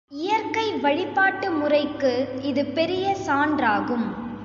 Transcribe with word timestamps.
இயற்கை 0.11 0.73
வழிபாட்டு 0.77 1.51
முறைக்கு 1.51 2.13
இது 2.41 2.65
பெரிய 2.65 3.15
சான்றாகும். 3.27 4.07